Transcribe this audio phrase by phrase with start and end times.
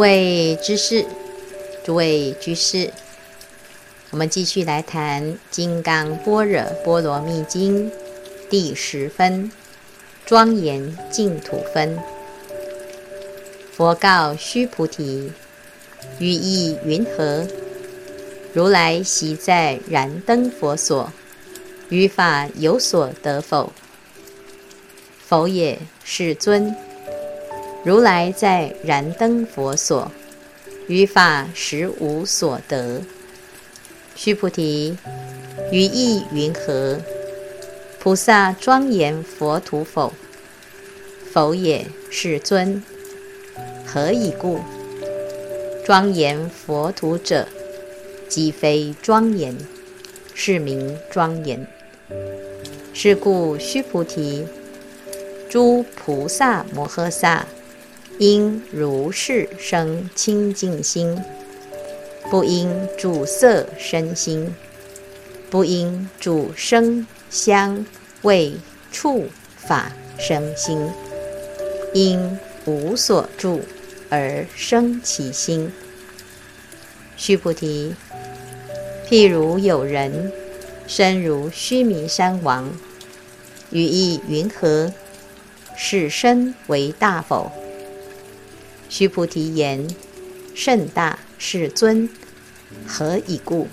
[0.00, 1.04] 诸位知士，
[1.84, 2.90] 诸位居士，
[4.08, 7.90] 我们继续来谈《金刚般若波罗蜜经》
[8.48, 9.52] 第十分——
[10.24, 11.98] 庄严净土分。
[13.70, 15.30] 佛告须菩提
[16.18, 17.46] ：“于意云何？
[18.54, 21.12] 如来昔在燃灯佛所，
[21.90, 23.70] 于法有所得否
[25.20, 26.74] ？”“否也，世尊。”
[27.82, 30.12] 如来在燃灯佛所，
[30.86, 33.00] 于法实无所得。
[34.14, 34.98] 须菩提，
[35.72, 36.98] 于意云何？
[37.98, 40.12] 菩萨庄严佛土否？
[41.32, 42.82] 否也，世尊。
[43.86, 44.60] 何以故？
[45.86, 47.48] 庄严佛土者，
[48.28, 49.56] 即非庄严，
[50.34, 51.66] 是名庄严。
[52.92, 54.44] 是故，须菩提，
[55.48, 57.46] 诸菩萨摩诃萨。
[58.20, 61.18] 应如是生清净心，
[62.30, 64.54] 不应主色身心，
[65.48, 67.86] 不应主声香
[68.20, 68.52] 味
[68.92, 69.24] 触
[69.56, 70.86] 法生心，
[71.94, 73.62] 应无所住
[74.10, 75.72] 而生其心。
[77.16, 77.94] 须菩提，
[79.08, 80.30] 譬如有人
[80.86, 82.70] 身如须弥山王，
[83.70, 84.92] 于意云何？
[85.74, 87.50] 是身为大否？
[88.90, 89.88] 须菩提言
[90.54, 92.10] ：“甚大，世尊。
[92.86, 93.68] 何以故？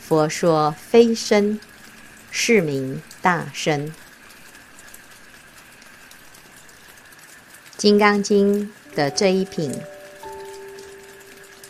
[0.00, 1.58] 佛说非身，
[2.30, 3.88] 是名大身。”
[7.76, 9.72] 《金刚经》的这一品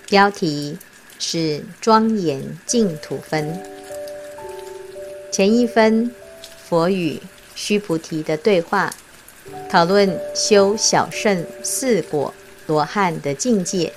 [0.08, 0.76] 标题
[1.18, 3.62] 是“庄严净土分”。
[5.32, 6.14] 前一分，
[6.68, 7.18] 佛与
[7.54, 8.94] 须菩提的对话，
[9.70, 12.34] 讨论修小圣四果。
[12.66, 13.92] 罗汉的境界，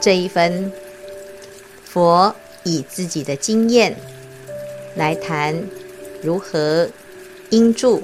[0.00, 0.72] 这一分，
[1.84, 3.96] 佛以自己的经验
[4.94, 5.62] 来谈
[6.22, 6.88] 如何
[7.50, 8.02] 应住，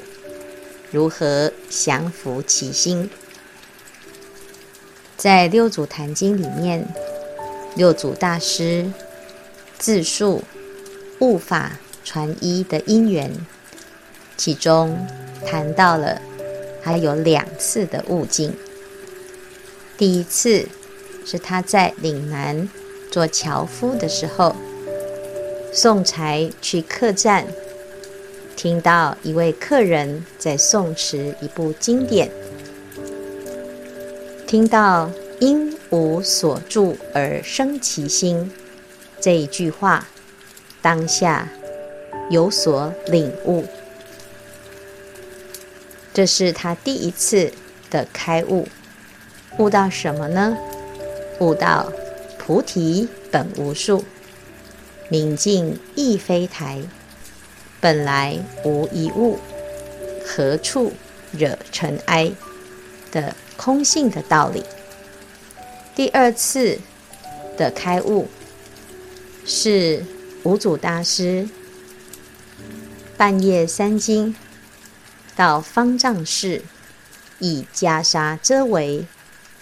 [0.90, 3.08] 如何降服其心。
[5.16, 6.86] 在《六祖坛经》里面，
[7.74, 8.90] 六祖大师
[9.78, 10.44] 自述
[11.18, 11.72] 悟法
[12.04, 13.32] 传一的因缘，
[14.36, 14.96] 其中
[15.46, 16.20] 谈到了
[16.82, 18.54] 还有两次的悟境。
[19.98, 20.68] 第一次
[21.26, 22.68] 是他在岭南
[23.10, 24.54] 做樵夫的时候，
[25.72, 27.46] 送柴去客栈，
[28.54, 32.30] 听到一位客人在诵持一部经典，
[34.46, 35.10] 听到
[35.40, 38.52] “应无所住而生其心”
[39.20, 40.06] 这一句话，
[40.80, 41.48] 当下
[42.30, 43.64] 有所领悟，
[46.14, 47.52] 这是他第一次
[47.90, 48.68] 的开悟。
[49.58, 50.56] 悟到什么呢？
[51.40, 51.92] 悟到
[52.38, 54.04] 菩提本无树，
[55.08, 56.80] 明镜亦非台，
[57.80, 59.38] 本来无一物，
[60.24, 60.92] 何处
[61.32, 62.32] 惹尘埃
[63.10, 64.64] 的空性的道理。
[65.96, 66.78] 第二次
[67.56, 68.28] 的开悟
[69.44, 70.04] 是
[70.44, 71.48] 五祖大师
[73.16, 74.32] 半夜三更
[75.34, 76.62] 到方丈室，
[77.40, 79.04] 以袈裟遮围。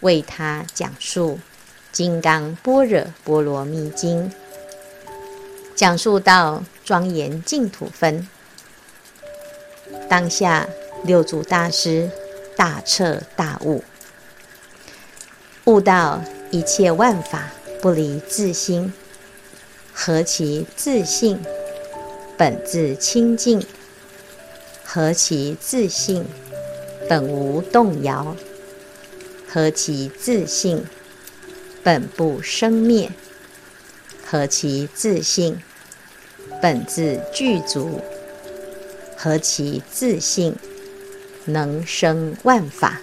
[0.01, 1.39] 为他讲述
[1.91, 4.31] 《金刚般若波罗蜜经》，
[5.75, 8.29] 讲述到庄严净土分，
[10.09, 10.69] 当下
[11.05, 12.11] 六祖大师
[12.57, 13.83] 大彻大悟，
[15.65, 18.93] 悟到一切万法不离自心，
[19.93, 21.43] 何其自性，
[22.37, 23.65] 本自清净，
[24.85, 26.27] 何其自性，
[27.09, 28.37] 本无动摇。
[29.49, 30.85] 何其自性，
[31.83, 33.11] 本不生灭；
[34.25, 35.63] 何其自性，
[36.61, 38.01] 本自具足；
[39.17, 40.57] 何其自性，
[41.45, 43.01] 能生万法。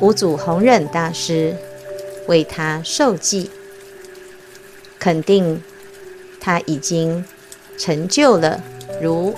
[0.00, 1.56] 五祖弘忍大师
[2.28, 3.50] 为他授记，
[4.98, 5.60] 肯定
[6.40, 7.24] 他已经
[7.76, 8.62] 成就了
[9.02, 9.34] 如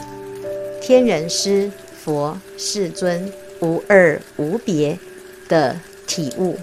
[0.80, 1.72] 天人师、
[2.04, 3.32] 佛、世尊。
[3.62, 4.98] 无二无别
[5.48, 6.58] 的体悟，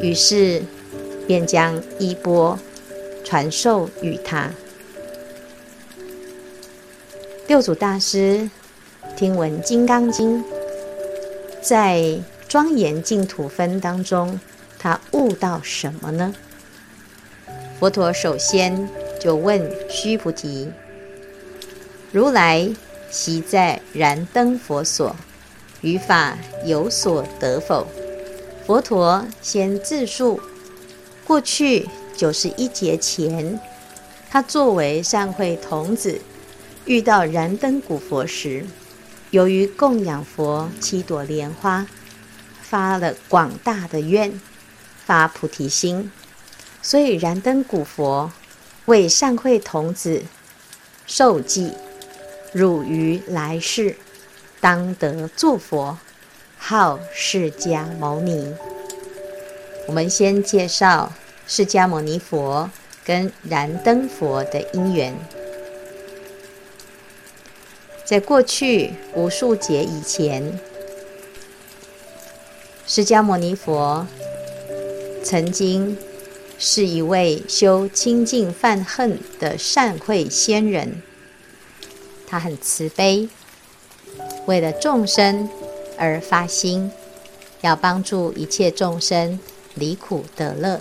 [0.00, 0.62] 于是
[1.26, 2.58] 便将衣钵
[3.24, 4.50] 传授与他。
[7.46, 8.50] 六祖大师
[9.16, 10.44] 听闻《金刚经》，
[11.62, 12.18] 在
[12.48, 14.38] 庄严净土分当中，
[14.78, 16.34] 他悟到什么呢？
[17.80, 18.86] 佛陀首先
[19.18, 20.70] 就问须菩提
[22.12, 22.70] ：“如来
[23.10, 25.16] 昔在燃灯佛所。”
[25.84, 27.86] 于法有所得否？
[28.66, 30.40] 佛陀先自述，
[31.26, 31.86] 过去
[32.16, 33.60] 九十一劫前，
[34.30, 36.18] 他作为善慧童子，
[36.86, 38.64] 遇到燃灯古佛时，
[39.28, 41.86] 由于供养佛七朵莲花，
[42.62, 44.40] 发了广大的愿，
[45.04, 46.10] 发菩提心，
[46.80, 48.32] 所以燃灯古佛
[48.86, 50.22] 为善慧童子
[51.06, 51.72] 授记，
[52.54, 53.94] 汝于来世
[54.64, 55.98] 当得作佛。
[56.56, 58.54] 号释迦牟尼。
[59.86, 61.12] 我们先介绍
[61.46, 62.70] 释迦牟尼佛
[63.04, 65.14] 跟燃灯佛的因缘。
[68.06, 70.58] 在过去无数劫以前，
[72.86, 74.06] 释迦牟尼佛
[75.22, 75.98] 曾经
[76.58, 81.02] 是一位修清净犯恨的善慧仙人，
[82.26, 83.28] 他很慈悲，
[84.46, 85.48] 为了众生。
[85.96, 86.90] 而发心，
[87.60, 89.38] 要帮助一切众生
[89.74, 90.80] 离苦得乐。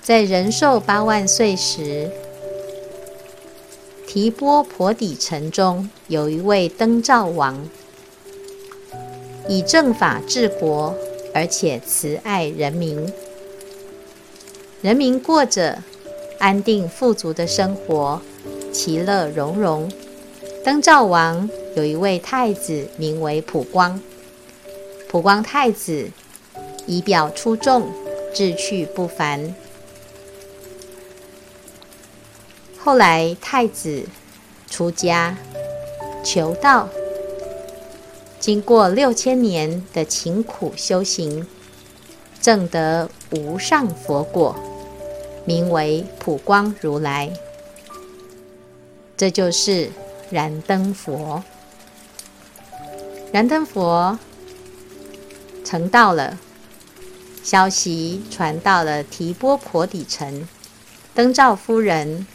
[0.00, 2.08] 在人寿八万岁时，
[4.06, 7.68] 提波婆底城中有一位灯照王，
[9.48, 10.94] 以正法治国，
[11.34, 13.12] 而且慈爱人民，
[14.80, 15.82] 人民过着
[16.38, 18.22] 安定富足的生活，
[18.72, 19.90] 其乐融融。
[20.66, 21.48] 灯照王。
[21.76, 24.02] 有一位太子，名为普光。
[25.08, 26.10] 普光太子
[26.88, 27.88] 仪表出众，
[28.34, 29.54] 志趣不凡。
[32.76, 34.06] 后来太子
[34.68, 35.38] 出家
[36.24, 36.88] 求道，
[38.40, 41.46] 经过六千年的勤苦修行，
[42.42, 44.56] 证得无上佛果，
[45.44, 47.32] 名为普光如来。
[49.16, 49.90] 这就是
[50.30, 51.42] 燃灯佛。
[53.32, 54.18] 燃灯佛
[55.64, 56.38] 成道了，
[57.42, 60.46] 消息传到了提波婆底城。
[61.14, 62.26] 灯照夫人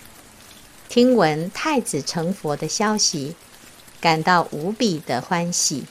[0.89, 3.35] 听闻太子成佛的消息，
[3.99, 5.85] 感到无比的欢喜。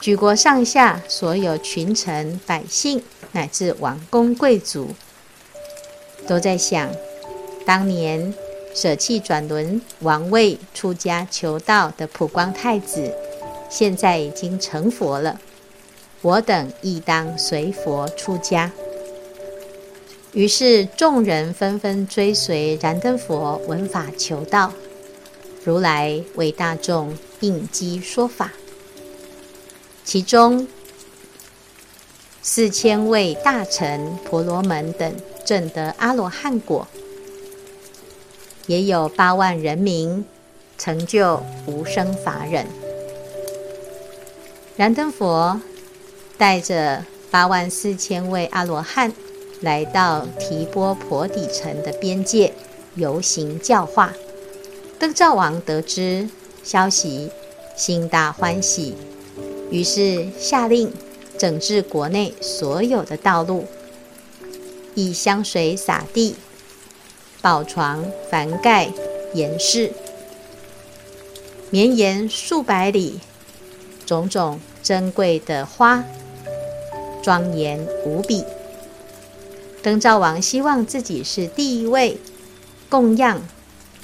[0.00, 3.02] 举国上下所有群臣百姓，
[3.32, 4.94] 乃至王公贵族，
[6.28, 6.88] 都在想：
[7.66, 8.32] 当年
[8.74, 13.12] 舍弃转轮王位出家求道的普光太子。
[13.70, 15.38] 现在已经成佛了，
[16.22, 18.72] 我等亦当随佛出家。
[20.32, 24.72] 于是众人纷纷追随燃灯佛闻法求道。
[25.64, 28.52] 如来为大众应机说法，
[30.02, 30.66] 其中
[32.40, 35.14] 四千位大臣、婆罗门等
[35.44, 36.88] 证得阿罗汉果，
[38.68, 40.24] 也有八万人民
[40.78, 42.64] 成就无生法忍。
[44.76, 45.60] 燃灯佛
[46.36, 49.12] 带着八万四千位阿罗汉
[49.60, 52.52] 来到提波婆底城的边界
[52.94, 54.12] 游行教化。
[54.98, 56.28] 灯照王得知
[56.62, 57.30] 消息，
[57.76, 58.94] 心大欢喜，
[59.70, 60.92] 于是下令
[61.38, 63.64] 整治国内所有的道路，
[64.94, 66.34] 以香水洒地，
[67.40, 68.90] 宝床凡盖
[69.32, 69.92] 严饰，
[71.70, 73.20] 绵延数百里。
[74.04, 76.02] 种种珍贵的花，
[77.22, 78.42] 庄严无比。
[79.82, 82.16] 灯照王希望自己是第一位
[82.88, 83.40] 供养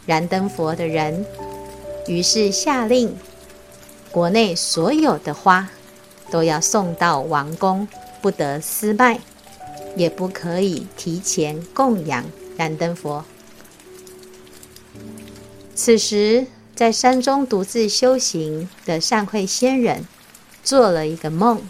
[0.04, 1.24] 燃灯佛的人，
[2.06, 3.16] 于是下令，
[4.12, 5.70] 国内所有的花
[6.30, 7.88] 都要送到王宫，
[8.20, 9.18] 不得私卖，
[9.96, 12.22] 也不可以提前供养
[12.56, 13.24] 燃灯佛。
[15.74, 20.06] 此时，在山中独自修行的善慧仙人
[20.62, 21.60] 做了一个梦，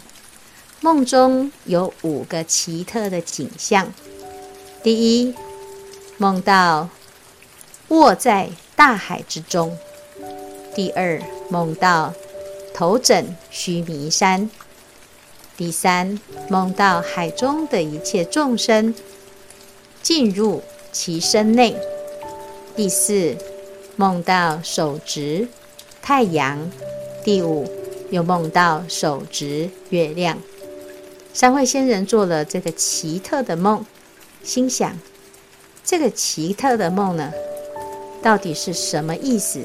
[0.81, 3.91] 梦中有五个奇特的景象：
[4.83, 5.33] 第一，
[6.17, 6.89] 梦到
[7.87, 9.71] 卧在大海之中；
[10.75, 12.13] 第二，梦到
[12.73, 14.47] 头枕须弥山；
[15.57, 18.93] 第三，梦到海中的一切众生。
[20.03, 20.61] 进入
[20.95, 21.73] 其身内；
[22.73, 23.35] 第四，
[23.97, 25.45] 梦到手执
[26.01, 26.71] 太阳，
[27.21, 27.69] 第五
[28.11, 30.37] 又梦到手执月亮。
[31.33, 33.85] 善慧仙人做了这个奇特的梦，
[34.41, 34.97] 心想：
[35.83, 37.33] 这个奇特的梦呢，
[38.23, 39.59] 到底是什么意思？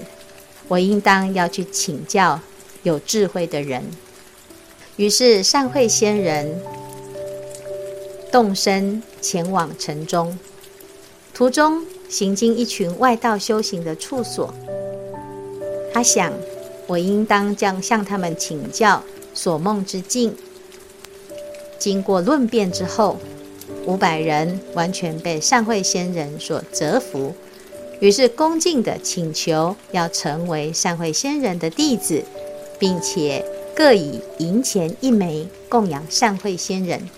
[0.66, 2.40] 我应当要去请教
[2.82, 3.88] 有智慧的人。
[4.96, 6.60] 于是善慧仙人
[8.32, 10.36] 动身前往城中，
[11.40, 11.82] 途中。
[12.10, 14.52] 行经一群外道修行的处所，
[15.94, 16.30] 他想，
[16.86, 20.36] 我应当将向他们请教所梦之境。
[21.78, 23.16] 经过论辩之后，
[23.86, 27.32] 五百人完全被善慧仙人所折服，
[28.00, 32.22] 于是恭敬地请求要成为善慧仙人的弟子，
[32.78, 33.42] 并且
[33.74, 37.08] 各以银钱一枚供养善慧仙人。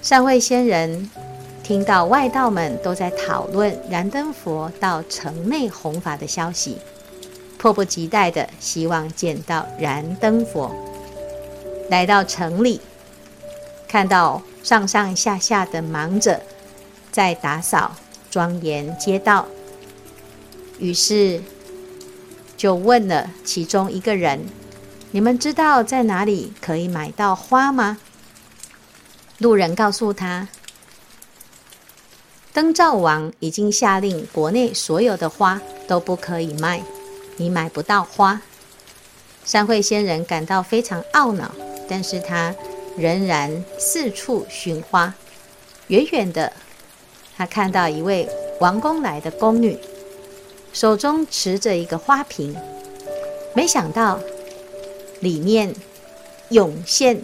[0.00, 1.10] 善慧仙人
[1.62, 6.78] 听到外道们都在讨论燃灯佛到城内弘法的消息，
[7.56, 10.74] 迫不及待地希望见到燃灯佛。
[11.88, 12.80] 来到城里，
[13.86, 16.42] 看到上上下下的忙着
[17.10, 17.92] 在打扫
[18.30, 19.46] 庄严街道，
[20.78, 21.40] 于是
[22.56, 24.40] 就问了其中一个人
[25.12, 27.98] ：“你们知道在哪里可以买到花吗？”
[29.38, 30.48] 路人告诉他
[32.52, 36.82] ：“灯照王已经下令，国内所有的花都不可以卖，
[37.36, 38.42] 你买不到花。”
[39.44, 41.50] 三会仙人感到非常懊恼。
[41.88, 42.54] 但是他
[42.96, 45.12] 仍然四处寻花，
[45.88, 46.50] 远远的，
[47.36, 48.26] 他看到一位
[48.60, 49.76] 王宫来的宫女，
[50.72, 52.56] 手中持着一个花瓶，
[53.54, 54.20] 没想到
[55.20, 55.74] 里面
[56.48, 57.20] 涌现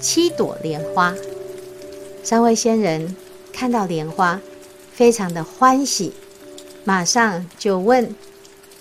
[0.00, 1.14] 七朵莲花。
[2.22, 3.16] 三位仙人
[3.54, 4.38] 看到莲花，
[4.94, 6.12] 非常的欢喜，
[6.84, 8.14] 马上就问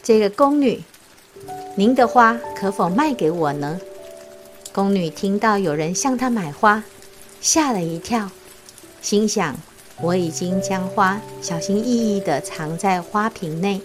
[0.03, 0.83] 这个宫女
[1.75, 3.79] ：“您的花可否卖给我呢？”
[4.71, 6.83] 宫女听到有人向她买花，
[7.41, 8.29] 吓了一跳，
[9.01, 9.55] 心想：
[10.01, 13.81] 我已经将花小心翼翼地藏在花瓶内，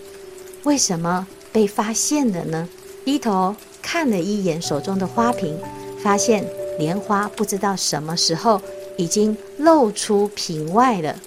[0.64, 2.68] 为什么被发现了呢？
[3.06, 5.58] 低头看了一眼手中的花瓶，
[6.02, 6.46] 发现
[6.78, 8.60] 莲花不知道什么时候
[8.98, 11.18] 已经露出瓶外了，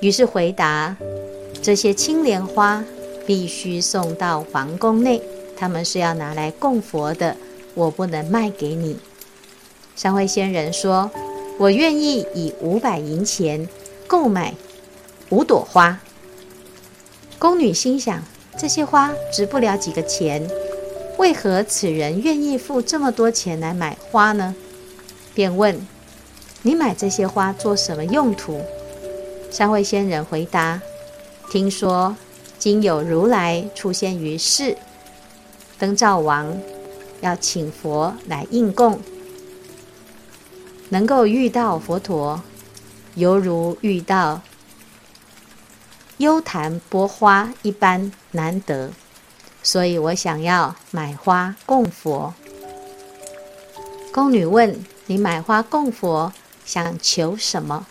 [0.00, 0.96] 于是回答：
[1.62, 2.82] 这些青莲花
[3.26, 5.20] 必须送到皇宫内，
[5.56, 7.36] 他们是要拿来供佛的。
[7.74, 8.98] 我不能卖给你。
[9.94, 11.10] 善慧仙人说
[11.58, 13.68] ：“我愿意以五百银钱
[14.06, 14.54] 购买
[15.28, 16.00] 五朵花。”
[17.38, 18.22] 宫女心想：
[18.58, 20.48] 这些花值不了几个钱，
[21.18, 24.54] 为何此人愿意付这么多钱来买花呢？
[25.34, 25.78] 便问
[26.62, 28.60] ：“你买这些花做什么用途？”
[29.50, 30.80] 三位仙人回答
[31.50, 32.16] ：“听说
[32.58, 34.76] 今有如来出现于世，
[35.78, 36.58] 灯照王。”
[37.20, 38.98] 要请佛来应供，
[40.88, 42.40] 能够遇到佛陀，
[43.14, 44.40] 犹如遇到
[46.16, 48.92] 幽昙钵花一般难得，
[49.62, 52.32] 所以我想要买花供佛。
[54.10, 56.32] 宫女问：“你买花供佛，
[56.64, 57.86] 想求什么？”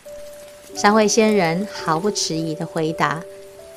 [0.81, 3.21] 善慧仙人毫不迟疑地回答：“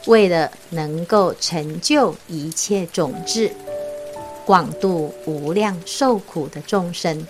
[0.06, 3.50] 为了能够成就一切种子。”
[4.47, 7.26] 广度无量受苦的众生，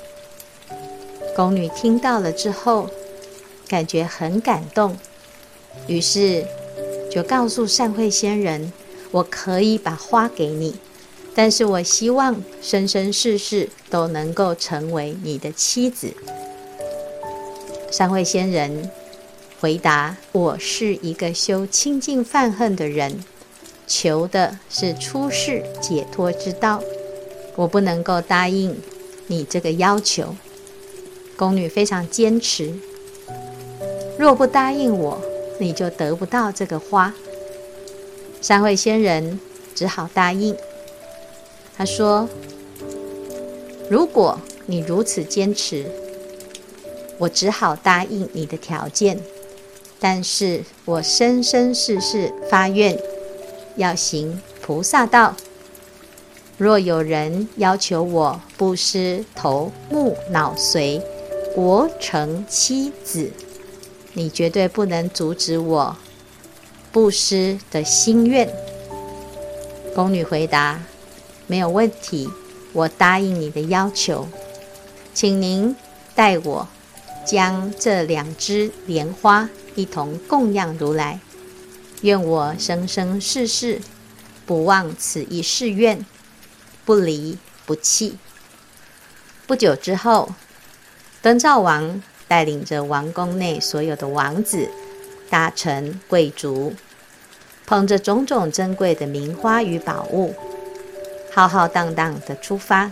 [1.35, 2.91] 宫女听到了之后，
[3.67, 4.95] 感觉很感动，
[5.87, 6.45] 于是
[7.11, 8.71] 就告诉善慧仙人
[9.11, 10.77] ：“我可以把花给你，
[11.35, 16.13] 但是我希望生生世世都能够成为你的妻子。”
[17.91, 18.91] 善慧仙人
[19.63, 23.23] 回答：“我是一个修清净犯恨的人，
[23.87, 26.83] 求的是出世解脱之道。”
[27.55, 28.77] 我不能够答应
[29.29, 30.35] 你这个要求，
[31.37, 32.75] 宫女非常坚持。
[34.19, 35.23] 若不答应我，
[35.61, 37.15] 你就得不到这个花。
[38.41, 39.39] 三位仙人
[39.77, 40.57] 只好答应。
[41.77, 42.29] 他说
[43.89, 45.87] ：“如果你如此坚持，
[47.17, 49.21] 我只好答应你的条件。
[50.03, 52.99] 但是我生生世世发愿
[53.77, 55.37] 要行菩萨道。”
[56.59, 61.01] 若有人要求我布施头目脑髓
[61.55, 63.31] 国城妻子，
[64.13, 65.97] 你绝对不能阻止我
[66.93, 68.49] 布施的心愿。
[69.95, 70.81] 宫女回答
[71.49, 72.29] ：“没有问题，
[72.73, 74.29] 我答应你的要求，
[75.13, 75.75] 请您
[76.15, 76.69] 代我
[77.27, 81.21] 将这两枝莲花一同供养如来，
[82.03, 83.81] 愿我生生世世
[84.47, 86.05] 不忘此一誓愿。”
[86.85, 88.19] 不离不弃。
[89.47, 90.35] 不久之后，
[91.23, 94.69] 灯照王带领着王宫内所有的王子、
[95.31, 96.75] 大臣、贵族，
[97.67, 100.35] 捧着种种珍贵的名花与宝物，
[101.33, 102.91] 浩浩荡荡地出发。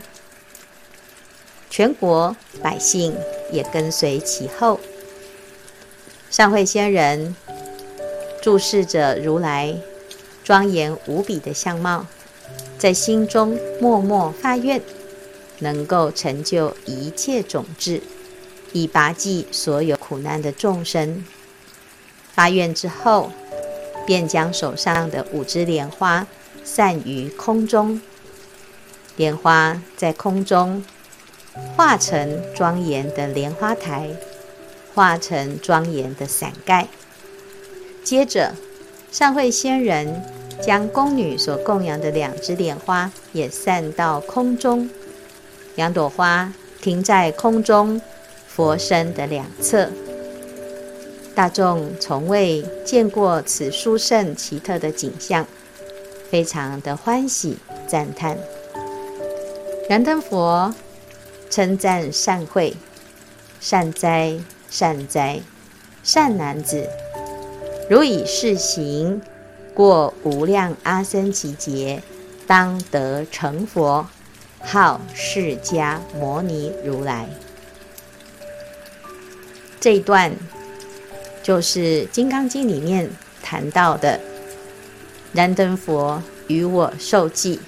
[1.68, 3.16] 全国百姓
[3.50, 4.78] 也跟随其后。
[6.30, 7.34] 善慧仙人
[8.40, 9.76] 注视着如来
[10.44, 12.06] 庄严无比的相貌。
[12.78, 14.80] 在心中默默发愿，
[15.58, 18.00] 能够成就一切种智，
[18.72, 21.22] 以拔济所有苦难的众生。
[22.32, 23.32] 发愿之后，
[24.06, 26.26] 便将手上的五支莲花
[26.64, 28.00] 散于空中，
[29.16, 30.82] 莲花在空中
[31.76, 34.08] 化成庄严的莲花台，
[35.00, 36.86] 化成庄严的伞盖。
[38.04, 38.54] 接着，
[39.10, 40.22] 上惠仙人
[40.62, 44.90] 将宫女所供养的两只莲花也散到空中，
[45.74, 46.52] 两朵花
[46.82, 47.98] 停在空中
[48.46, 49.88] 佛身的两侧。
[51.34, 55.46] 大众从未见过此殊胜奇特的景象，
[56.30, 57.56] 非常的欢喜
[57.88, 58.36] 赞叹。
[59.88, 60.74] 燃灯佛
[61.48, 62.74] 称赞善慧，
[63.60, 64.38] 善哉，
[64.70, 65.40] 善哉，
[66.04, 66.88] 善男子。
[67.90, 69.20] 如以是行，
[69.74, 72.02] 过无量阿僧祇劫，
[72.46, 74.06] 当得成佛，
[74.60, 77.28] 号释迦牟尼如来。
[79.80, 80.32] 这一段
[81.42, 83.10] 就是《金刚经》里面
[83.42, 84.20] 谈到的
[85.32, 87.58] 燃灯佛与我受记，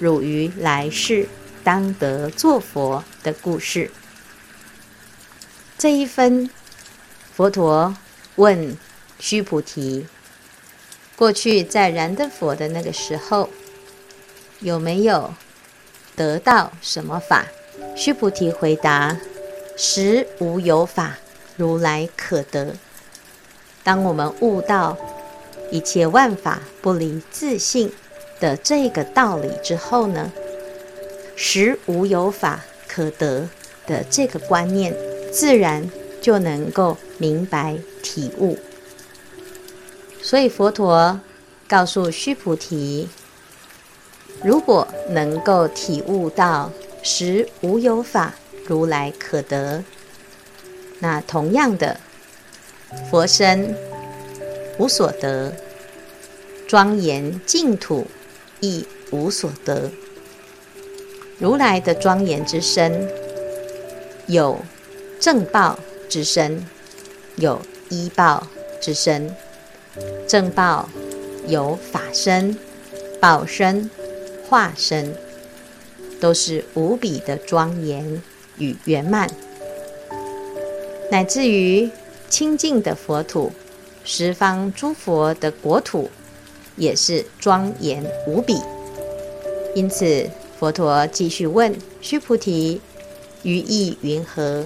[0.00, 1.28] 汝于来世
[1.62, 3.92] 当得作佛的故事。
[5.78, 6.50] 这一分，
[7.34, 7.94] 佛陀
[8.36, 8.76] 问。
[9.18, 10.06] 须菩提，
[11.16, 13.48] 过去在燃灯佛的那个时候，
[14.60, 15.32] 有没有
[16.14, 17.46] 得到什么法？
[17.96, 19.16] 须菩提回答
[19.74, 21.16] ：“实无有法，
[21.56, 22.74] 如来可得。”
[23.82, 24.98] 当我们悟到
[25.70, 27.90] 一切万法不离自性
[28.38, 30.30] 的这个道理之后呢，
[31.36, 33.48] 实无有法可得
[33.86, 34.94] 的这个观念，
[35.38, 35.86] 自然
[36.22, 38.58] 就能够明白体悟。
[40.22, 41.20] 所以佛陀
[41.68, 43.06] 告诉须菩提，
[44.42, 46.72] 如果能够体悟到
[47.02, 48.32] 实无有法
[48.66, 49.84] 如来可得，
[51.00, 52.00] 那同样的
[53.10, 53.76] 佛身
[54.78, 55.52] 无所得，
[56.66, 58.06] 庄严净土
[58.60, 59.90] 亦无所得。
[61.38, 63.06] 如来的庄严之身，
[64.26, 64.58] 有
[65.26, 65.76] 正报
[66.08, 66.64] 之身，
[67.34, 68.46] 有依报
[68.80, 69.34] 之身。
[70.28, 70.88] 正报
[71.48, 72.56] 有法身、
[73.18, 73.90] 报身、
[74.48, 75.12] 化身，
[76.20, 78.22] 都是无比的庄严
[78.58, 79.28] 与圆满，
[81.10, 81.90] 乃至于
[82.28, 83.50] 清净的佛土、
[84.04, 86.08] 十方诸佛的国土，
[86.76, 88.60] 也是庄严无比。
[89.74, 92.80] 因此，佛陀继续问须菩提
[93.42, 94.64] ：“于意云何？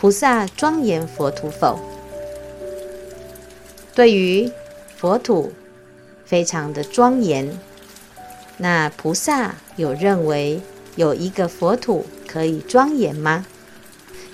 [0.00, 1.80] 菩萨庄严佛土否？”
[3.96, 4.48] 对于
[4.96, 5.52] 佛土
[6.24, 7.58] 非常的庄严，
[8.58, 10.60] 那菩萨有认为
[10.94, 13.44] 有一个佛土可以庄严吗？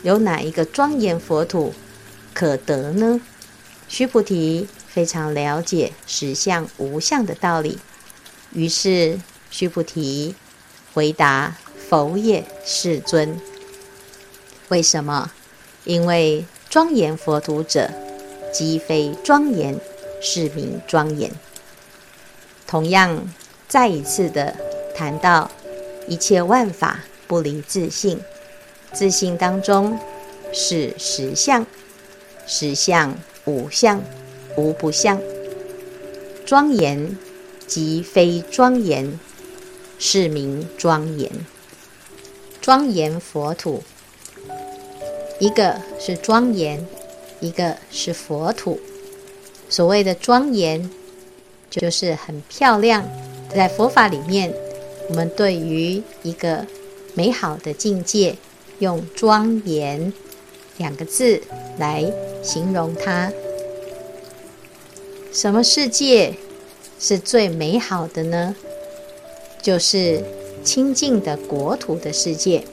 [0.03, 1.73] 有哪一个庄严佛土
[2.35, 3.23] 可得呢？
[3.89, 7.79] 须菩提非常了解实相无相的道理，
[8.53, 9.19] 于是
[9.51, 10.35] 须菩提
[10.93, 11.57] 回答
[11.89, 13.41] ：“否也，世尊。
[14.69, 15.33] 为什么？
[15.85, 17.91] 因为庄严佛土者。”
[18.55, 19.81] 即非庄严，
[20.21, 21.29] 是名庄严。
[22.69, 23.29] 同样，
[23.67, 24.55] 再一次的
[24.95, 25.51] 谈到
[26.07, 28.21] 一切万法不离自性，
[28.93, 29.99] 自性当中
[30.53, 31.67] 是实相，
[32.47, 34.01] 实相无相，
[34.57, 35.21] 无不相。
[36.47, 37.19] 庄严
[37.67, 39.19] 即非庄严，
[39.99, 41.29] 是名庄严。
[42.61, 43.83] 庄严佛土，
[45.39, 46.87] 一个是庄严。
[47.41, 48.81] 一个是佛土，
[49.69, 50.89] 所谓的庄严，
[51.69, 53.05] 就是很漂亮。
[53.55, 54.55] 在佛法里面，
[55.11, 56.65] 我们对于一个
[57.13, 58.37] 美好的境界，
[58.79, 60.11] 用“庄严”
[60.79, 61.43] 两个字
[61.77, 62.11] 来
[62.43, 63.31] 形容它。
[65.31, 66.33] 什么世界
[66.99, 68.57] 是最美好的呢？
[69.61, 70.25] 就是
[70.65, 72.65] 清净的国土的世界。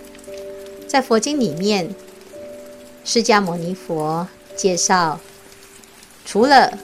[0.88, 1.94] 在佛经里面，
[3.04, 4.28] 释迦牟尼佛。
[4.54, 5.20] 介绍，
[6.26, 6.78] 除了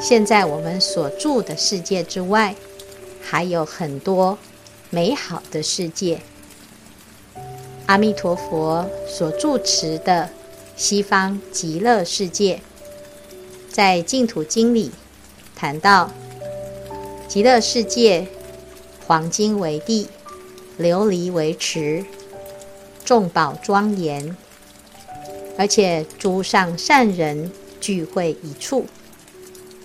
[0.00, 2.54] 现在我们所住的世界之外，
[3.20, 4.38] 还有很多
[4.88, 6.20] 美好的世界。
[7.86, 10.30] 阿弥陀佛所住持的
[10.76, 12.60] 西方极乐世界，
[13.70, 14.92] 在净土经里
[15.54, 16.10] 谈到，
[17.28, 18.28] 极乐世界
[19.06, 20.08] 黄金为地，
[20.78, 22.06] 琉璃为池，
[23.04, 24.34] 众宝庄严。
[25.58, 28.86] 而且诸上善人聚会一处，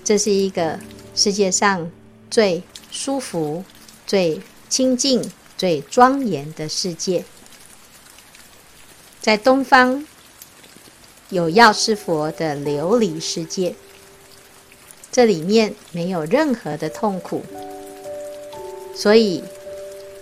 [0.04, 0.80] 这是一个
[1.14, 1.92] 世界上
[2.30, 3.64] 最舒服、
[4.06, 7.24] 最清净、最庄严的世界。
[9.20, 10.08] 在东方，
[11.30, 13.76] 有药师佛的琉璃世界，
[15.12, 17.44] 这里面没有任何的痛苦，
[18.96, 19.44] 所以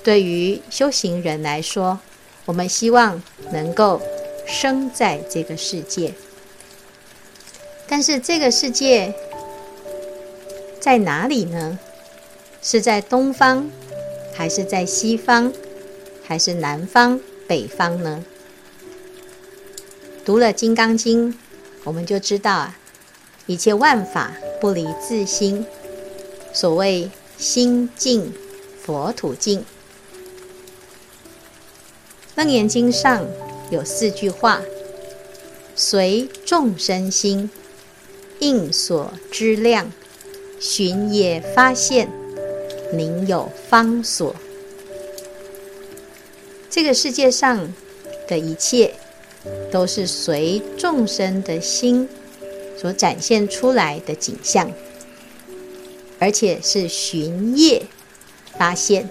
[0.03, 1.99] 对于修行人来说，
[2.45, 4.01] 我们希望能够
[4.45, 6.13] 生在这个世界。
[7.88, 9.13] 但是这个世界
[10.79, 11.77] 在哪里呢？
[12.62, 13.69] 是在东方，
[14.34, 15.53] 还是在西方，
[16.23, 18.25] 还是南方、北方呢？
[20.25, 21.31] 读了《金刚经》，
[21.84, 22.77] 我们就知道啊，
[23.45, 25.63] 一切万法不离自心。
[26.51, 28.34] 所谓心净
[28.81, 29.60] 佛土净。
[32.36, 33.27] 《楞严经》上
[33.69, 34.62] 有四句话：
[35.75, 37.49] 随众生心，
[38.39, 39.91] 应所知量，
[40.60, 42.10] 寻也发现，
[42.93, 44.36] 宁有方所。
[46.69, 47.73] 这个世界上
[48.28, 48.95] 的一切。
[49.71, 52.10] 都是随众生的心
[52.80, 54.71] 所展现出来的景象，
[56.17, 57.84] 而且是寻业
[58.58, 59.08] 发现。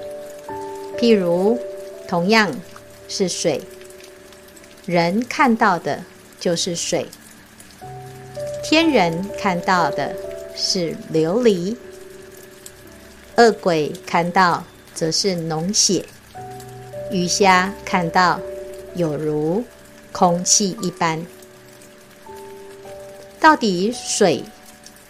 [0.99, 1.57] 譬如，
[2.09, 2.53] 同样
[3.07, 3.61] 是水，
[4.87, 6.03] 人看到的
[6.39, 7.09] 就是水，
[8.63, 10.15] 天人看到的
[10.55, 11.77] 是琉璃，
[13.37, 16.05] 恶鬼看到则是脓血，
[17.11, 18.41] 鱼虾看到
[18.95, 19.65] 有如。
[20.17, 21.27] 空气一般，
[23.41, 24.45] 到底水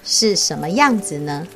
[0.03, 1.47] 是什么样子呢？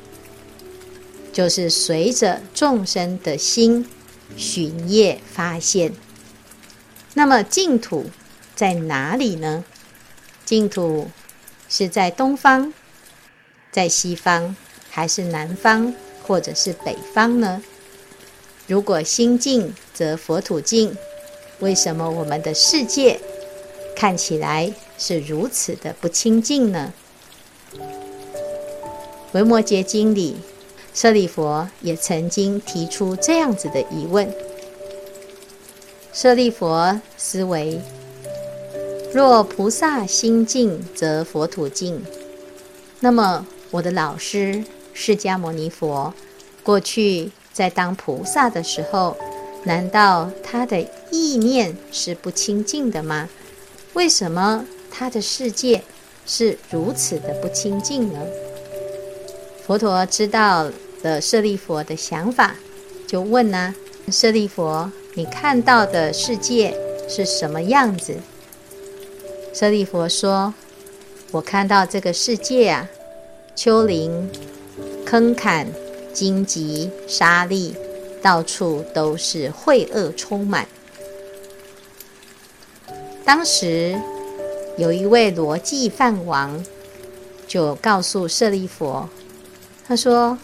[1.33, 3.89] 就是随着众生的心
[4.37, 5.93] 寻业发现。
[7.13, 8.05] 那么净土
[8.55, 9.63] 在哪里呢？
[10.45, 11.09] 净土
[11.67, 12.73] 是在东方，
[13.71, 14.55] 在西方，
[14.89, 15.93] 还是南方，
[16.23, 17.61] 或者是北方呢？
[18.67, 20.95] 如果心净则佛土净，
[21.59, 23.19] 为什么我们的世界
[23.95, 26.93] 看起来是如此的不清净呢？
[29.33, 30.37] 《维摩诘经》里，
[30.93, 34.33] 舍利弗也曾经提出这样子的疑问。
[36.21, 37.79] 舍利佛思维：
[39.13, 42.03] 若菩萨心净，则佛土净。
[42.99, 44.61] 那么，我的老师
[44.93, 46.13] 释迦牟尼佛
[46.61, 49.15] 过去在当菩萨的时候，
[49.63, 53.29] 难道他的意念是不清净的吗？
[53.93, 55.81] 为什么他的世界
[56.25, 58.19] 是如此的不清净呢？
[59.65, 60.69] 佛陀知道
[61.01, 62.57] 了舍利佛的想法，
[63.07, 63.73] 就问呢、
[64.11, 66.73] ：“舍利佛，你看到的世界
[67.09, 68.15] 是什么样子？”
[69.53, 70.53] 舍利佛说
[71.31, 72.89] ：“我看到这个世界啊，
[73.53, 74.31] 丘陵、
[75.05, 75.67] 坑坎、
[76.13, 77.73] 荆棘、沙砾，
[78.21, 80.65] 到处都是秽恶充满。”
[83.25, 83.99] 当时
[84.77, 86.63] 有一位罗辑梵王，
[87.45, 89.09] 就告诉舍利佛，
[89.85, 90.37] 他说：“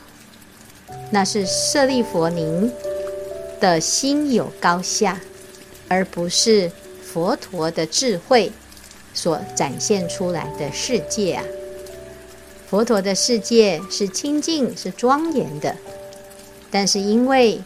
[1.12, 2.70] 那是舍利佛您
[3.60, 5.20] 的心有高下，
[5.88, 6.72] 而不是
[7.04, 8.52] 佛陀的智慧
[9.14, 11.44] 所展现出来的世界啊。
[12.70, 15.76] 佛陀的世界是清净、是庄严的，
[16.72, 17.62] 但是因为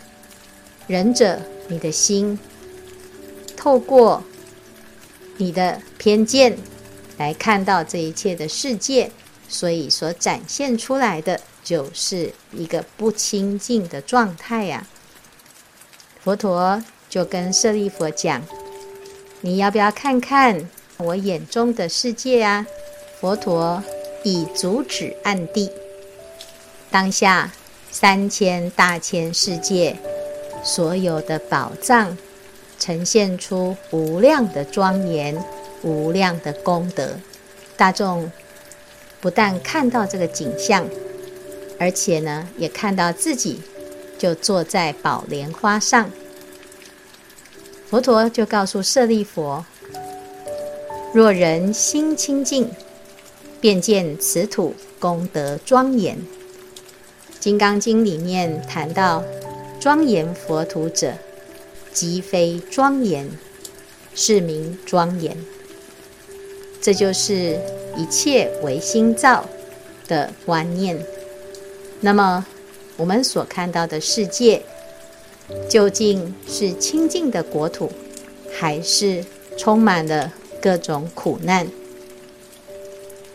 [0.88, 2.38] 仁者你的心
[3.56, 4.24] 透过。”
[5.42, 6.58] 你的偏见
[7.18, 9.10] 来看到这一切的世界，
[9.48, 14.86] 所以所展现出来的就是一个不清净的状态呀。
[16.30, 18.44] 佛陀就跟舍利佛讲
[19.42, 22.68] ：“你要不要看看我眼中的世界啊？”
[23.20, 23.84] 佛陀
[24.24, 25.72] 以足指按地，
[26.92, 27.52] 当下
[27.90, 29.98] 三千大千世界
[30.64, 32.16] 所有的宝藏。
[32.78, 35.36] 呈现出无量的庄严、
[35.82, 37.18] 无量的功德，
[37.76, 38.32] 大众
[39.20, 40.88] 不但看到这个景象，
[41.80, 43.60] 而且呢，也看到自己
[44.20, 46.12] 就坐在宝莲花上。
[47.90, 49.66] 佛陀就告诉舍利佛：
[51.12, 52.70] 若人心清净，
[53.60, 56.18] 便见此土功德庄严。
[57.40, 59.24] 《金刚经》里面谈到
[59.80, 61.14] 庄严佛土者。
[61.92, 63.28] 即非庄严，
[64.14, 65.36] 是名庄严。
[66.80, 67.60] 这就是
[67.98, 69.50] 一切唯心造
[70.08, 71.04] 的观念。
[72.00, 72.46] 那么，
[73.00, 74.62] 我们所看到的世界，
[75.70, 77.90] 究竟是清净的国土，
[78.60, 79.24] 还是
[79.58, 81.66] 充满了各种苦难？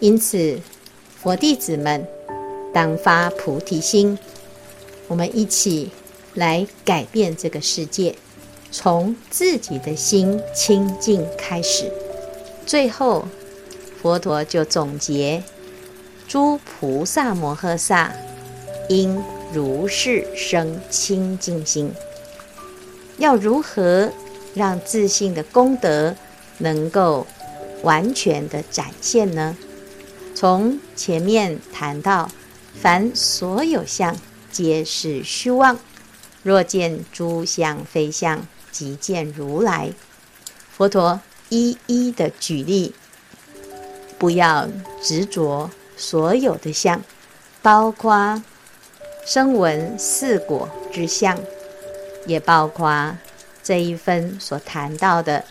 [0.01, 0.61] 因此，
[1.23, 2.07] 佛弟子们
[2.75, 4.19] 当发菩提心，
[5.09, 5.91] 我们一起
[6.35, 8.15] 来改变这个世界，
[8.71, 11.91] 从自己的心清净开始。
[12.67, 13.27] 最后，
[14.03, 15.43] 佛陀就总结：
[16.29, 18.13] 诸菩萨摩诃萨
[18.91, 21.93] 应如是生清净心。
[23.19, 24.11] 要如何
[24.55, 26.17] 让自信的功德
[26.59, 27.27] 能够
[27.83, 29.57] 完全的展现呢？
[30.35, 32.29] 从前面谈到，
[32.81, 34.17] 凡所有相，
[34.51, 35.79] 皆是虚妄。
[36.43, 39.93] 若见诸相非相，即见如来。
[40.77, 42.95] 佛陀一一的举例，
[44.19, 44.69] 不要
[45.01, 47.01] 执着所有的相，
[47.63, 48.43] 包括
[49.27, 51.39] 声闻四果之相，
[52.27, 53.17] 也包括
[53.63, 55.43] 这一分所谈到的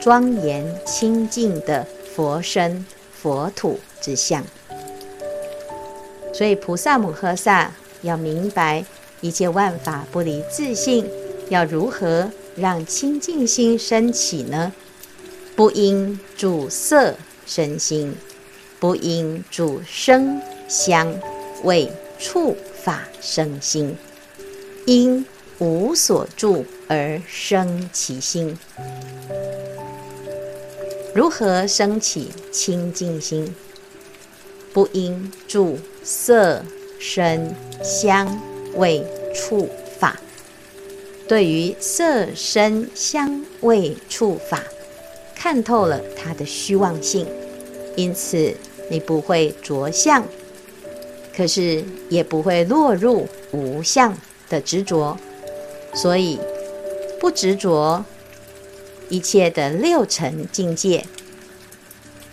[0.00, 4.42] 庄严清净的佛身佛土之相。
[6.34, 8.84] 所以菩萨摩诃萨要明白
[9.20, 11.08] 一切万法不离自性，
[11.48, 14.72] 要如何让清净心升起呢？
[15.54, 17.14] 不应主色
[17.46, 18.16] 身心，
[18.80, 21.14] 不应主声香
[21.62, 23.96] 味触法生心，
[24.86, 25.24] 因
[25.58, 28.58] 无所住而生其心。
[31.14, 33.54] 如何生起清净心？
[34.72, 36.64] 不应住色、
[36.98, 38.40] 声、香、
[38.74, 39.68] 味、触、
[40.00, 40.18] 法。
[41.28, 44.62] 对于色、声、香、味、触、法，
[45.34, 47.26] 看透了它的虚妄性，
[47.96, 48.54] 因此
[48.90, 50.26] 你不会着相，
[51.36, 54.16] 可是也不会落入无相
[54.48, 55.16] 的执着。
[55.94, 56.38] 所以
[57.20, 58.04] 不执着
[59.10, 61.04] 一切的六尘境界，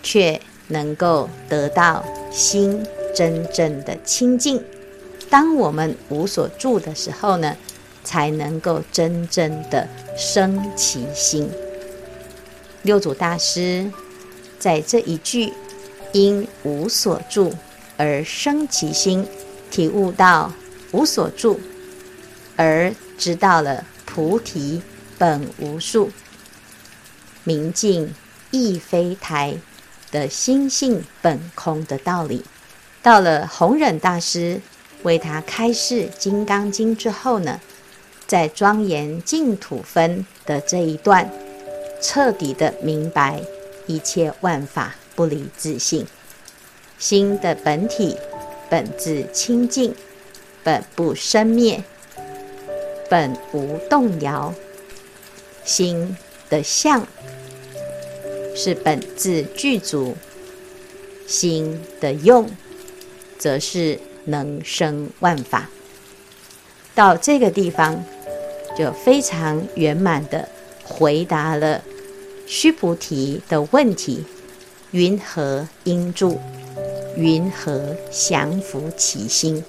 [0.01, 4.63] 却能够得到心真正的清净。
[5.29, 7.57] 当我们无所住的时候呢，
[8.03, 11.49] 才能够真正的生其心。
[12.83, 13.91] 六祖大师
[14.57, 15.51] 在这一句
[16.13, 17.53] “因无所住
[17.99, 19.27] 而生其心”，
[19.69, 20.51] 体悟到
[20.91, 21.59] 无所住，
[22.55, 24.81] 而知道了菩提
[25.19, 26.09] 本无树，
[27.43, 28.15] 明镜
[28.49, 29.57] 亦非台。
[30.11, 32.43] 的心性本空的道理，
[33.03, 34.59] 到了弘忍大师
[35.03, 37.59] 为他开示《金刚经》之后呢，
[38.25, 41.29] 在庄严净土分的这一段，
[42.01, 43.39] 彻底的明白
[43.85, 46.07] 一切万法不离自性，
[46.99, 48.17] 心的本体
[48.69, 49.95] 本自清净，
[50.63, 51.81] 本不生灭，
[53.09, 54.53] 本无动摇，
[55.63, 56.15] 心
[56.49, 57.07] 的相。
[58.53, 60.17] 是本自具足，
[61.25, 62.49] 心的用，
[63.37, 65.69] 则是能生万法。
[66.93, 68.03] 到这个地方，
[68.77, 70.49] 就非常圆满地
[70.83, 71.81] 回答了
[72.45, 74.25] 须菩提的问题：
[74.91, 76.37] 云何应住？
[77.15, 79.63] 云何降伏其心？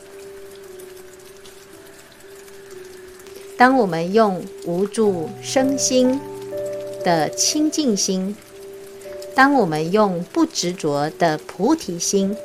[3.57, 6.21] 当我们用无住生心
[7.05, 8.37] 的清净心。
[9.33, 12.37] 当我们用不执着的菩提心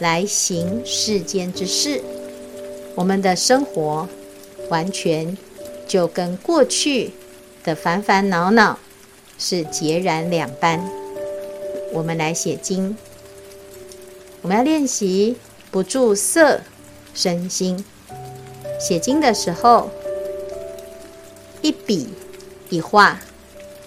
[0.00, 2.02] 来行世间之事，
[2.94, 4.06] 我们的生活
[4.68, 5.38] 完全
[5.86, 7.12] 就跟过去
[7.64, 8.78] 的烦烦恼恼
[9.38, 10.84] 是截然两般。
[11.92, 12.96] 我们来写经，
[14.46, 15.36] 我们要练习
[15.72, 16.60] 不住色
[17.12, 17.84] 身心。
[18.78, 19.90] 写经的时候，
[21.62, 22.10] 一笔
[22.70, 23.18] 一画，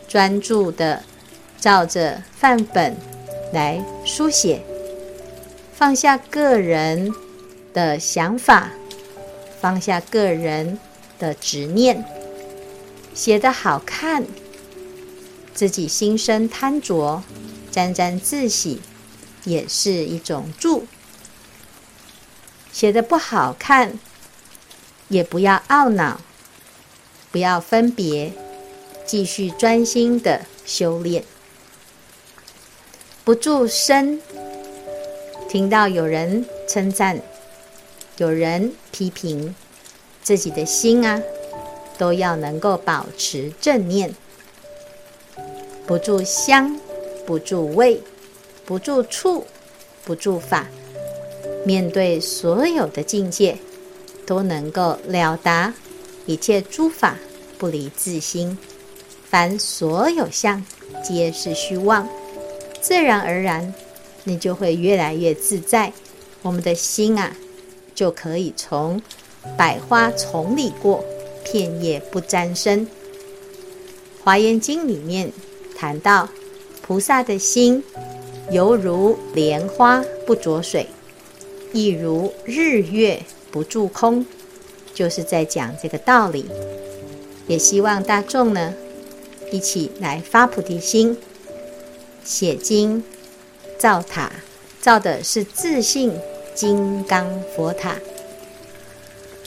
[0.06, 1.04] 专注的。
[1.62, 2.96] 照着范本
[3.54, 4.62] 来书写，
[5.74, 7.14] 放下个人
[7.74, 8.72] 的想法，
[9.62, 10.78] 放下个人
[11.18, 12.04] 的执念，
[13.14, 14.26] 写得好看，
[15.54, 17.24] 自己心生贪着，
[17.72, 18.82] 沾沾自喜，
[19.50, 20.84] 也是一种住；
[22.72, 23.98] 写的不好看，
[25.08, 26.22] 也不要懊恼，
[27.32, 28.32] 不要分别，
[29.08, 31.24] 继续专心的修炼。
[33.24, 34.22] 不住声，
[35.50, 37.20] 听到有人称赞，
[38.18, 39.56] 有人批评，
[40.22, 41.20] 自己的心啊，
[41.98, 44.14] 都要能够保持正念。
[45.88, 46.80] 不住香，
[47.26, 48.04] 不住味，
[48.70, 49.48] 不住处，
[50.06, 50.68] 不住法，
[51.66, 53.58] 面对所有的境界，
[54.28, 55.74] 都能够了达
[56.28, 57.18] 一切诸法
[57.58, 58.56] 不离自心，
[59.28, 60.64] 凡所有相，
[61.04, 62.08] 皆是虚妄。
[62.80, 63.74] 自然而然，
[64.24, 65.92] 你就会越来越自在。
[66.44, 67.36] 我们的心啊，
[67.96, 69.02] 就可以从
[69.58, 71.04] 百花丛里过，
[71.44, 72.88] 片叶不沾身。
[74.24, 75.34] 华严经里面
[75.76, 76.30] 谈到，
[76.84, 77.84] 菩萨的心
[78.52, 80.88] 犹如莲花不着水，
[81.72, 84.26] 亦如日月不住空，
[84.94, 86.46] 就是在讲这个道理。
[87.48, 88.74] 也希望大众呢，
[89.52, 91.18] 一起来发菩提心，
[92.24, 93.04] 写经、
[93.78, 94.32] 造塔，
[94.82, 96.12] 造的是自信
[96.56, 97.98] 金刚佛塔。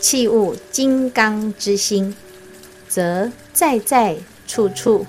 [0.01, 2.17] 器物金刚之心，
[2.89, 5.07] 则在在处处。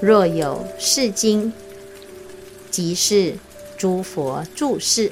[0.00, 1.50] 若有是经，
[2.76, 3.38] 即是
[3.78, 5.10] 诸佛住世。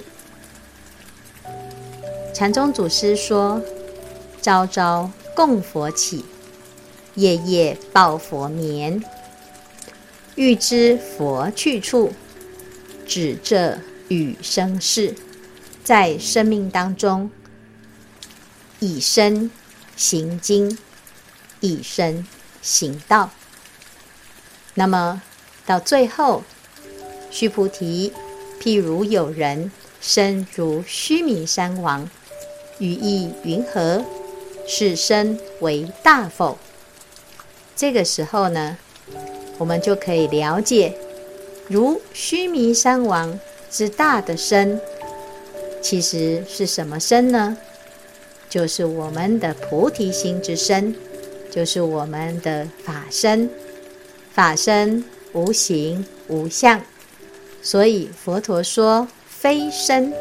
[2.34, 3.62] 禅宗祖师说
[4.42, 6.26] ：“朝朝供佛起，
[7.14, 9.02] 夜夜报佛眠。
[10.34, 12.12] 欲知佛去处，
[13.06, 15.14] 指这与生事。
[15.82, 17.30] 在生命当中。”
[18.78, 19.50] 以身
[19.96, 20.76] 行经，
[21.60, 22.26] 以身
[22.60, 23.30] 行道。
[24.74, 25.22] 那么
[25.64, 26.44] 到最后，
[27.34, 28.12] 须菩提，
[28.60, 32.08] 譬如有人身如须弥山王，
[32.78, 34.04] 语意云何？
[34.68, 36.56] 是身为大否？
[37.74, 38.78] 这个时候呢，
[39.58, 40.96] 我们就可以了解，
[41.66, 43.36] 如须弥山王
[43.68, 44.80] 之大的身，
[45.82, 47.56] 其实是什么身呢？
[48.48, 50.94] 就是我们的菩提心之身，
[51.50, 53.50] 就是我们的法身。
[54.32, 56.80] 法身无形无相，
[57.64, 60.12] 所以佛陀说非身，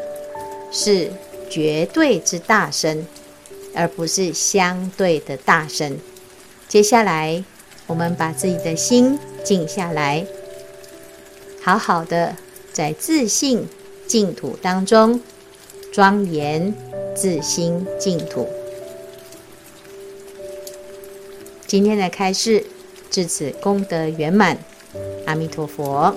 [0.72, 1.12] 是
[1.48, 3.06] 绝对之大身，
[3.74, 5.98] 而不是相对的大身。
[6.66, 7.44] 接下来，
[7.86, 10.26] 我们把自己的心静下来，
[11.62, 12.34] 好好的
[12.72, 13.68] 在自性
[14.06, 15.20] 净土当中
[15.92, 16.74] 庄严。
[17.16, 18.48] 自心净土。
[21.64, 22.64] 今天的开示
[23.08, 24.58] 至此功德圆满，
[25.24, 26.12] 阿弥陀佛。